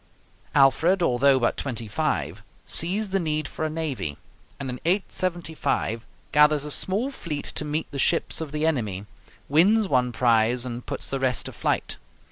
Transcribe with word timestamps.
Alfred, 0.55 1.03
although 1.03 1.39
but 1.39 1.57
twenty 1.57 1.87
five, 1.87 2.41
sees 2.65 3.11
the 3.11 3.19
need 3.19 3.47
for 3.47 3.63
a 3.65 3.69
navy, 3.69 4.17
and 4.59 4.67
in 4.67 4.79
875 4.83 6.07
gathers 6.31 6.65
a 6.65 6.71
small 6.71 7.11
fleet 7.11 7.45
to 7.53 7.63
meet 7.63 7.91
the 7.91 7.99
ships 7.99 8.41
of 8.41 8.51
the 8.51 8.65
enemy, 8.65 9.05
wins 9.47 9.87
one 9.87 10.11
prize, 10.11 10.65
and 10.65 10.87
puts 10.87 11.07
the 11.07 11.19
rest 11.19 11.45
to 11.45 11.51
flight. 11.51 11.97